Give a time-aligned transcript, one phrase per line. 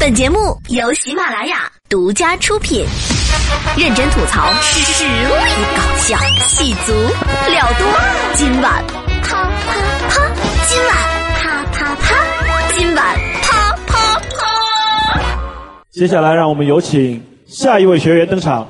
[0.00, 2.86] 本节目由喜马拉雅独家出品，
[3.76, 5.30] 认真吐槽，实力
[5.76, 6.16] 搞笑，
[6.48, 7.86] 气足了多。
[8.32, 8.82] 今晚
[9.22, 9.74] 啪啪
[10.08, 10.26] 啪，
[10.66, 10.96] 今晚
[11.34, 12.16] 啪啪啪，
[12.74, 15.20] 今晚啪啪啪。
[15.90, 18.66] 接下来，让我们有请下一位学员登场。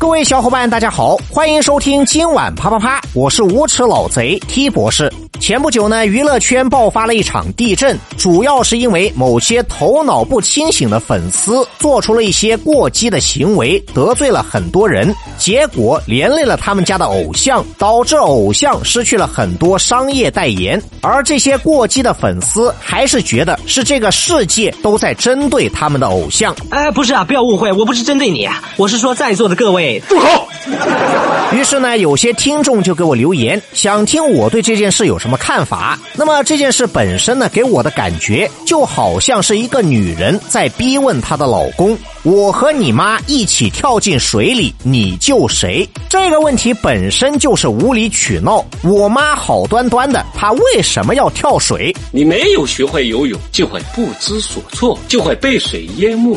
[0.00, 5.12] 各位小伙伴，大家好，欢迎收听今晚啪啪啪，我是无耻老贼 T 博士。
[5.38, 20.82] 前不久呢，娱乐圈爆发了一场地震，主要是因为某些头脑不清醒的粉丝做出了一些过激的行为，得罪了很多人，结果连累了他们家的偶像，导致偶像失去了很多商业代言。
[21.02, 26.54] 而这些过激的粉丝还是觉得是这个世界都在针对他们的偶像。
[26.70, 30.48] 哎，不是啊，不要误会，我不是针对你啊，我是说在座的各位，住口！
[31.52, 35.98] 于是呢，有些听众就给我留言，想听我对这件事有什么看法。
[36.14, 48.64] 那么这件事本身呢，给我的感觉就好像是一个女人在逼问她的老公：“我和你妈一起跳进水里，你救谁？”这个问题本身就是无理取闹。
[48.82, 51.94] 我妈好端端的，她为什么要跳水？
[52.12, 56.36] 你没有学会游泳，就会不知所措，就会被水淹没。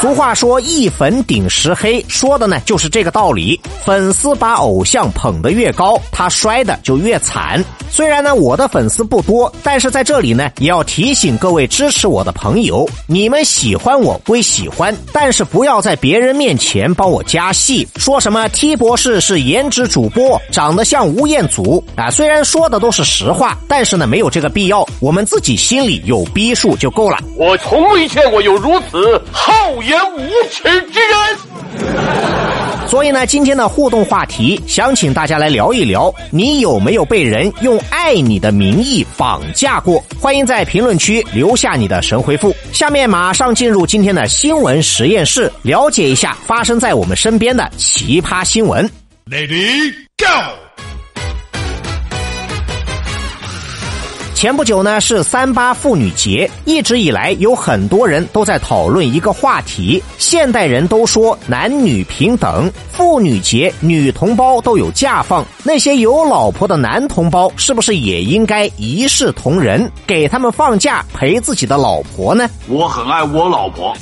[0.00, 3.60] 俗话说“一粉顶十黑”，说说的呢就是这个道理。
[3.84, 7.64] 粉丝把偶像捧得越高，他摔的就越惨。
[7.88, 22.10] 虽然呢我的粉丝不多，但是在这里呢也要提醒各位支持我的朋友，你们喜欢我归喜欢，但是不要在别人面前帮我加戏，说什么 T 博士是颜值主播，长得像吴彦祖啊。
[22.10, 27.18] 虽然说的都是实话，但是呢没有这个必要，我们自己心里有逼数就够了。
[27.36, 32.15] 我从未见过有如此厚颜无耻之人。
[32.86, 40.02] 所以呢，今天的互动话题，想请大家来聊一聊，你有没有被人用爱你的名义绑架过？
[40.20, 42.54] 欢迎在评论区留下你的神回复。
[42.72, 48.88] 下面马上进入今天的新闻实验室，了解一下发生在我们身边的奇葩新闻。
[49.28, 50.65] Lady Go。
[54.36, 72.46] 前不久呢是三八妇女节，一直以来有很多人都在讨论一个话题：现代人都说男女平等，妇女节女同胞都有假放，那些有老婆的男同胞是不是也应该一视同仁，给他们放假陪自己的老婆呢？
[72.68, 73.96] 我很爱我老婆。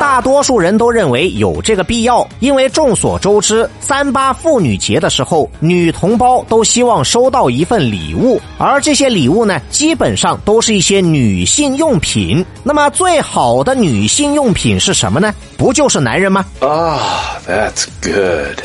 [0.00, 9.19] 大多数人都认为有这个必要，因为众所周知，三八妇女节的时候，女同胞都希望收到一份礼物，而这些礼。
[9.20, 12.42] 礼物呢，基本上都是一些女性用品。
[12.62, 15.34] 那么，最好的女性用品是什么呢？
[15.58, 16.42] 不就是男人吗？
[16.60, 18.58] 啊，That's good。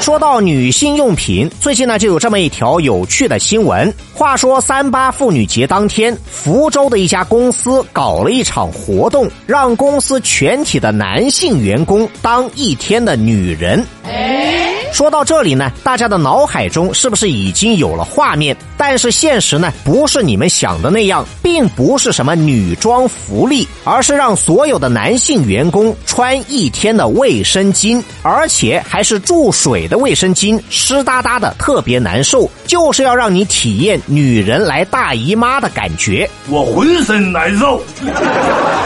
[0.00, 3.92] 说到女性用品，最近呢就有这么一条有趣的新闻。
[4.14, 13.84] 话说三八妇女节当天，福州的一家公司搞了一场活动，让公司全体的男性员工当一天的女人。
[14.94, 18.56] 说到这里呢，大家的脑海中是不是已经有了画面？
[18.76, 36.30] 但是现实呢，不是你们想的那样，并不是什么女装福利，而是让所有的男性员工穿一天的卫生巾，而且还是注水的卫生巾，湿哒哒的，特别难受，就是要让你体验女人来大姨妈的感觉。
[36.48, 37.82] 我浑身难受。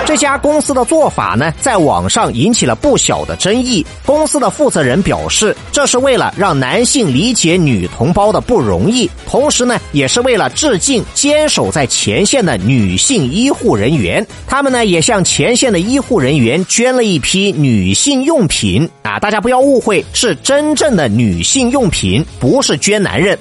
[0.06, 3.84] 这家公司的做法呢，在网上引起了不小的争议。
[4.06, 14.26] 公司的负责人表示，这是为了让男性理解女同胞的不容易，同时呢，也是为了致敬坚守在前线的女性医护人员。
[14.46, 19.18] 他们呢，也向前线的医护人员捐了一批女性用品啊！
[19.18, 23.38] 大家不要误会，是真正的女性用品，不是捐男人。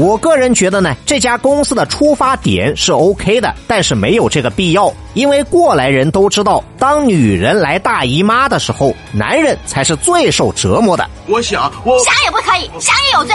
[0.00, 11.06] 我个人觉得呢，这家公司的出发点是 OK 的，但是没有这个必要，因为过来人都知道，当女人来大姨妈的时候，男人才是最受折磨的。
[11.26, 13.34] 我想，我想也不可以，想也有罪。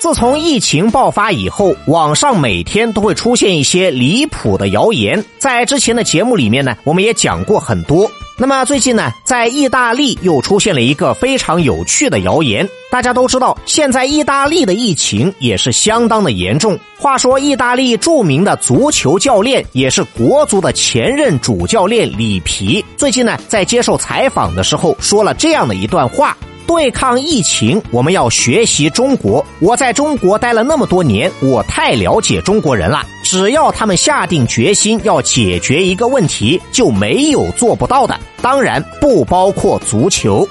[0.00, 8.10] 自从疫情爆发以后，网上每天都会出现一些离谱的谣言，在之前的节目里面呢，我们也讲过很多。
[8.42, 12.68] 那么最近呢，在意大利又出现了一个非常有趣的谣言。
[12.90, 16.76] 大家都知道，现在意大利的疫情也是相当的严重。
[16.98, 26.36] 话说，意大利著名的足球教练，也是国足的前任主教练里皮，最近呢，在接受采访的时候说了这样的一段话。
[26.66, 29.44] 对抗疫情，我们要学习中国。
[29.60, 33.06] 我在中国待了那么多年，我太了解中国人了。
[33.22, 38.18] 只要他们下定决心要解决一个问题，就没有做不到的。
[38.42, 40.46] 当然不包括足球。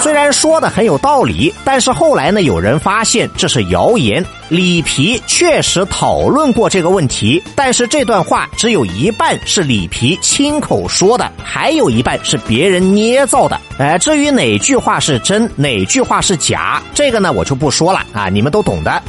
[0.00, 4.24] 虽然说的很有道理，但是后来呢，有人发现这是谣言。
[4.48, 13.60] 里皮确实讨论过这个问题，但是这段话只有一半是里皮亲口说的，还有一半是别人捏造的。
[13.76, 19.02] 哎，至于哪句话是真，哪句话是假，这个呢我就不说了啊，你们都懂的。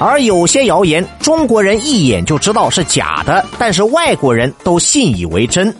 [0.00, 5.74] 而有些谣言，中国人一眼就知道是假的，但是外国人都信以为真。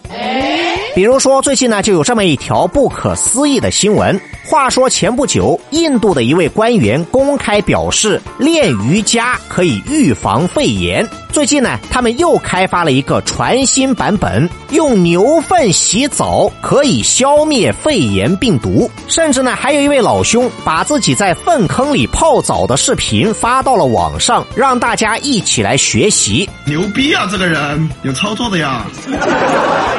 [0.94, 4.19] 比如说，最近呢就有这么一条不可思议的新闻。
[4.46, 11.08] 话说前不久，印度的一位官员公开表示，练瑜伽可以预防肺炎。
[11.32, 18.88] 最近呢，他们又开发了一个全新版本，用牛粪洗澡可以消灭肺炎病毒。
[19.08, 26.49] 甚至呢，还有一位老兄把自己在粪坑里泡澡的视频发到了网上，让大家一起来学习。
[26.67, 27.26] 牛逼啊！
[27.31, 28.85] 这个人有操作的呀。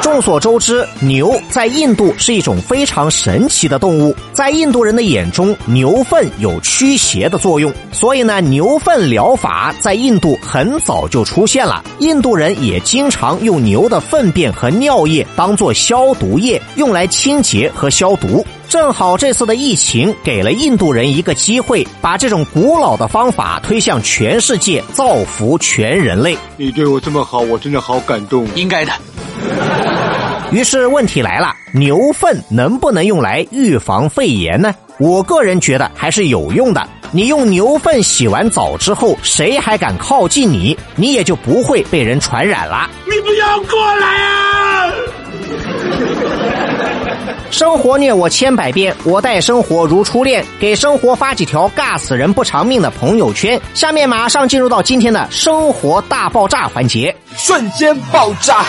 [0.00, 4.16] 众所周知，牛在印度是一种非常神奇的动物。
[4.36, 11.82] 在印度人的眼中，牛粪有驱邪的作用，所以呢，牛粪疗法在印度很早就出现了。
[12.00, 18.44] 印度人也经常用牛的粪便和尿液当做消毒液，用来清洁和消毒。
[18.68, 26.36] 正好这次的疫情给了印度人一个机会，把这种古老的方法推向全世界，造福全人类。
[26.58, 28.46] 你对我这么好，我真的好感动。
[28.54, 28.92] 应该的。
[30.52, 34.74] 于是问题来了，牛粪能不能用来预防肺炎呢？
[34.98, 36.88] 我个人觉得还是有用的。
[37.10, 40.76] 你用牛粪洗完澡之后，谁还敢靠近你？
[40.94, 42.88] 你也就不会被人传染了。
[43.04, 44.92] 你不要过来啊！
[47.50, 50.44] 生活虐我千百遍，我待生活如初恋。
[50.60, 53.60] 给生活发几条尬死人不偿命的朋友圈。
[53.74, 58.64] 下面马上进入到今天的生活大爆炸环节，瞬间爆炸。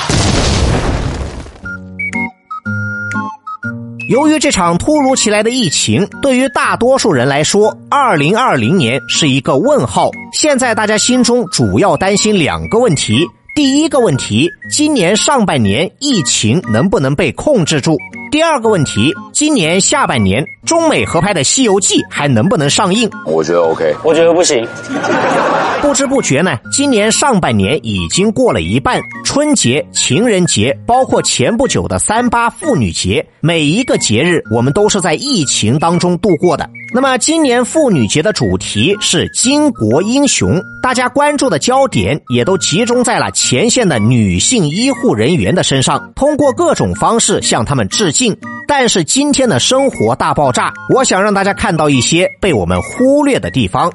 [4.08, 10.10] 由于这场突如其来的疫情，对于大多数人来说，二零二零年是一个问号。
[10.32, 13.28] 现在大家心中主要担心两个问题：
[13.58, 17.98] 第一个问题，今年上半年疫情能不能被控制住？
[18.30, 23.10] 第二个问题，今年下半年中美合拍的《西游记》还能不能上映？
[23.26, 24.64] 我觉得 OK，我觉得不行。
[25.82, 36.70] 不知不觉呢，今年上半年已经过了一半，春节、情人节，包括前不久的三八妇女节，每一个节日我们都是在疫情当中度过的。
[36.94, 48.38] 那么今年妇女节的主题是巾帼英雄，大家关注的焦点也都集中在了前线的女性医护人员的身上，通过各种方式向他们致敬。
[48.68, 53.92] 但是今天的生活大爆炸，我想让大家看到一些被我们忽略的地方。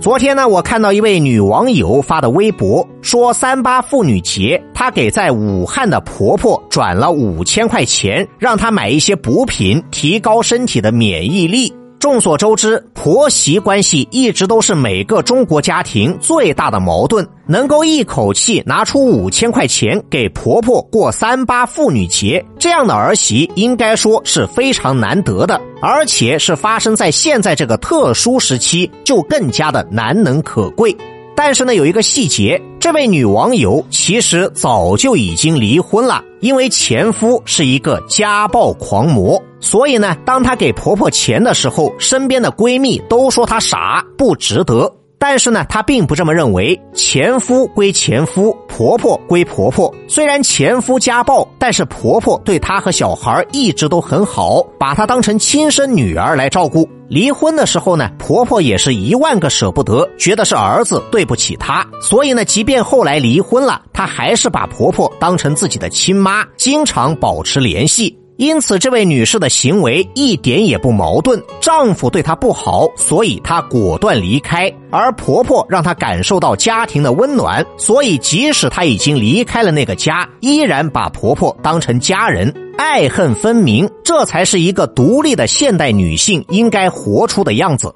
[0.00, 11.74] 昨天呢，我看到一位女网友发的微博，说三八妇女节，她给在武汉的婆婆转了五千块钱，让她买一些补品，提高身体的免疫力。
[11.98, 17.28] 众所周知，婆媳关系一直都是每个中国家庭最大的矛盾。
[17.44, 30.96] 能够一口气拿出五千块钱给婆婆过三八妇女节，这样的儿媳应该说是非常难得的，而且是发生在现在这个特殊时期，就更加的难能可贵。
[31.34, 44.94] 但是呢，有一个细节，这位女网友其实早就已经离婚了，因为前夫是一个家暴狂魔，所以呢，当她给婆婆钱的时候，身边的闺蜜都说她傻，不值得。
[45.20, 46.80] 但是呢，她并不这么认为。
[46.94, 49.92] 前夫归前夫，婆婆归婆婆。
[50.06, 56.88] 虽然前夫家暴，但是婆婆对她和小孩一直都很好，把她当成亲生女儿来照顾。
[57.08, 61.84] 离婚的时候呢，婆婆也是一万个舍不得，觉得是儿子对不起她。
[62.00, 68.16] 所以呢，即便后来离婚了，她还是把婆婆当成自己的亲妈，经常保持联系。
[68.38, 71.42] 因此，这位女士的行为一点也不矛盾。
[71.60, 83.90] 丈夫对她不好，所以她果断离开；而婆婆让她感受到家庭的温暖，所以即使她已经离开了那个家，依然把婆婆当成家人，爱恨分明。
[84.04, 87.92] 这才是一个独立的现代女性应该活出的样子。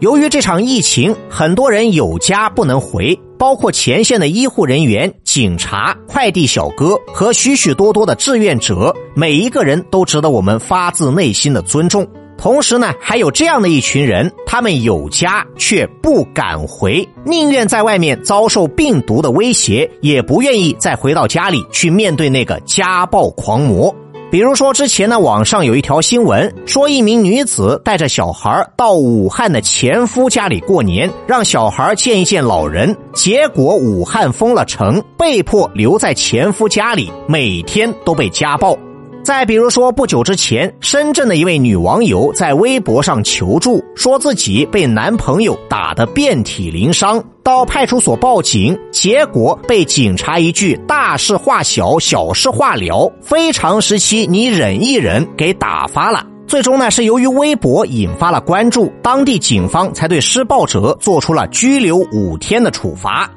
[0.00, 12.06] 由于这场疫情，很多人有家不能回，包括前线的医护人员、警察、快递小哥和许许多多的志愿者，每一个人都值得我们发自内心的尊重。
[12.38, 23.94] 同时呢，还有这样的一群人，他们有家却不敢回，宁愿在外面遭受病毒的威胁，也不愿意再回到家里去面对那个家暴狂魔。
[24.36, 38.78] 比如说，之前呢，网上有一条新闻，说一名女子带着小孩到武汉的前夫家里过年，让小孩见一见老人，结果武汉封了城，被迫留在前夫家里，每天都被家暴。
[39.24, 56.26] 再比如说，不久之前，深圳的一位女网友在微博上求助，说自己被男朋友打得遍体鳞伤，到派出所报警，结果被警察一句“大事化小，小事化了”，非常时期你忍一忍，给打发了。
[56.48, 63.30] 最终呢，是由于微博引发了关注，当地警方才对施暴者做出了拘留五天的处罚。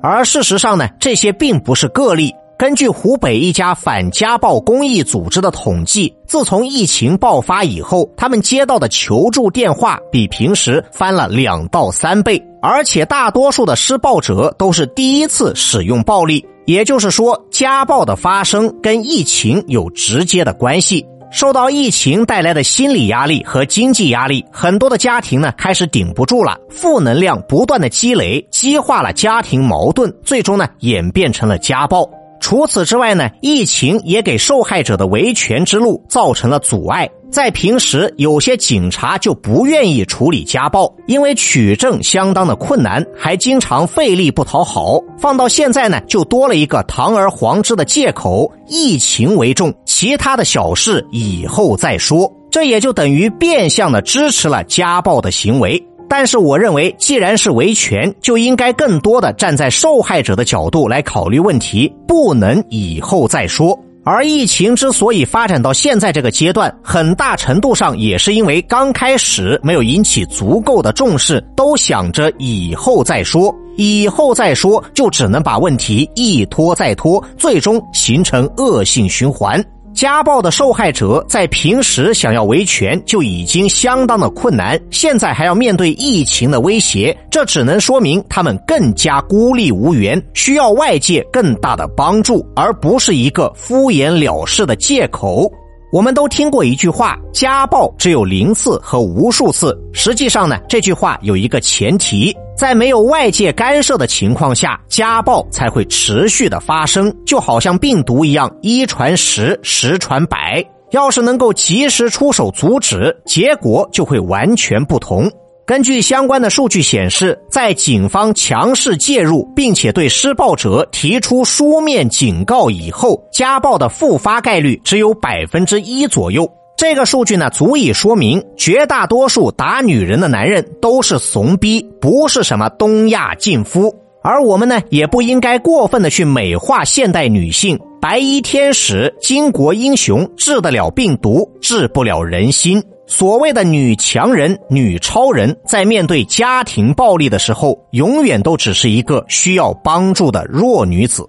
[0.00, 2.32] 而事实上呢，这些并不是个例。
[2.58, 21.04] 根据湖北一家反家暴公益组织的统计，自从疫情爆发以后，他们接到的求助电话比平时翻了两到三倍，而且大多数的施暴者都是第一次使用暴力，也就是说，家暴的发生跟疫情有直接的关系。
[21.32, 32.08] 受到疫情带来的心理压力和经济压力，很多的家庭呢开始顶不住了，负能量不断的积累，激化了家庭矛盾，最终呢演变成了家暴。
[32.42, 37.08] 除此之外呢，疫情也给受害者的维权之路造成了阻碍。
[37.30, 45.00] 在平时，有些警察就不愿意处理家暴，因为取证相当的困难，还经常费力不讨好。
[45.16, 52.30] 放到现在呢，就多了一个堂而皇之的借口：疫情为重，其他的小事以后再说。
[52.50, 55.82] 这也就等于变相的支持了家暴的行为。
[56.14, 63.76] 但是我认为，既然是维权，就应该更多的站在受害者的角度来考虑问题，不能以后再说。
[64.04, 79.64] 而疫情之所以发展到现在这个阶段，很大程度上也是因为刚开始没有引起足够的重视，都想着以后再说，以后再说，就只能把问题一拖再拖，最终形成恶性循环。
[80.02, 95.48] 家暴的受害者在平时想要维权就已经相当的困难，现在还要面对疫情的威胁，这只能说明他们更加孤立无援，需要外界更大的帮助，而不是一个敷衍了事的借口。
[95.92, 102.36] 我们都听过一句话：“家暴只有零次和无数次。”实际上呢，这句话有一个前提。
[102.56, 110.64] 在没有外界干涉的情况下，家暴才会持续的发生，就好像病毒一样，一传十，十传百。
[110.90, 115.30] 要是能够及时出手阻止，结果就会完全不同。
[115.64, 126.46] 根据相关的数据显示，在警方强势介入并且对施暴者提出书面警告以后，家暴的复发概率只有百分之一左右。
[126.82, 133.94] 这个数据呢，足以说明绝大多数打女人的男人都是怂逼，不是什么东亚劲夫。
[134.20, 142.82] 而我们呢，也不应该过分的去美化现代女性，白衣天使、巾帼英雄治得了病毒，治不了人心。
[143.06, 151.24] 所谓的女强人、女超人，在面对家庭暴力的时候，永远都只是一个需要帮助的弱女子。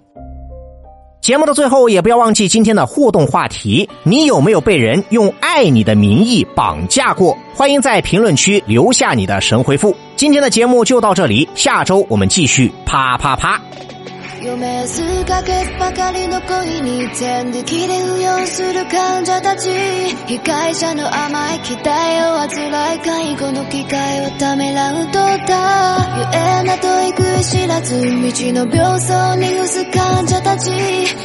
[1.24, 7.34] 节目的最后，也不要忘记今天的互动话题：你有没有被人用爱你的名义绑架过？
[7.54, 9.96] 欢迎在评论区留下你的神回复。
[10.16, 13.58] 今天的节目就到这里，下周我们继续啪啪啪。
[14.44, 19.70] 夢すかけばかりの恋に全力で浮揚する患者たち。
[20.26, 21.88] 被害者の甘い期待
[22.20, 25.12] を患い介護の機会をためらうとっ
[25.46, 28.06] たゆえな問い食い知らず道
[28.52, 30.70] の病巣に伏す患者たち。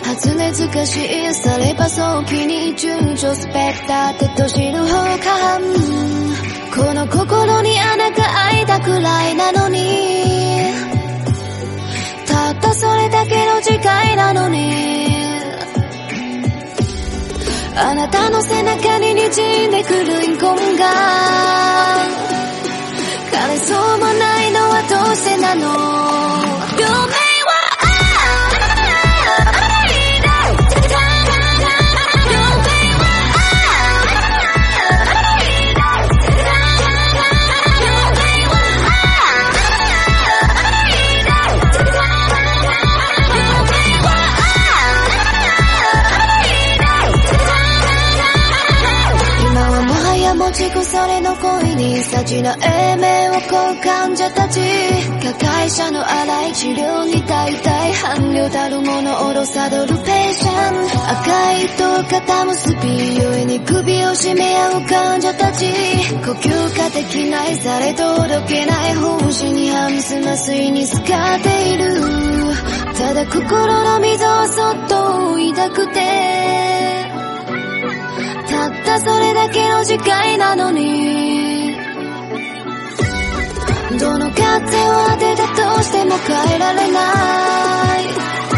[0.06, 4.88] 初音ずかしいされば早期に躊躇スペクターってと知る方
[5.20, 5.60] か
[6.74, 10.19] この心に穴が開いたくらいなのに。
[12.70, 14.74] たそれだけの時間なのに。
[17.76, 20.86] あなたの背中に滲んでくるインコンが。
[23.32, 27.29] 枯れそうもないのはどうしてなの。
[51.80, 54.60] に幸なえ目をこう患者たち。
[54.60, 60.86] 加害者の荒い治療に大体伴侶たるものおろさどるペーシャン。
[61.10, 65.66] 赤い糸を肩結びゆえに首を絞め合う患者たち。
[66.26, 71.86] 呼吸ができないされ届けない奉仕に反す麻酔にすがっている。
[72.98, 74.96] ただ心の溝をそっと
[75.56, 76.00] 抱くて。
[78.50, 81.29] たったそれだけの時間なのに。
[85.84, 88.49] しても変えられない。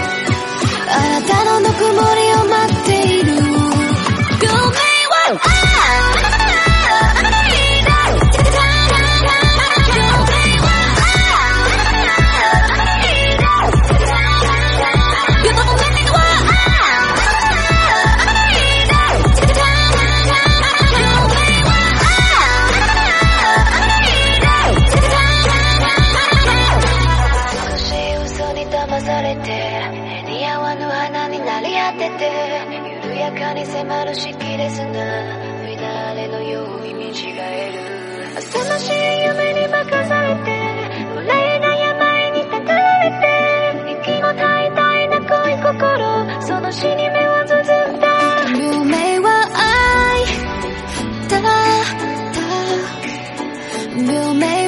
[53.94, 54.61] We'll make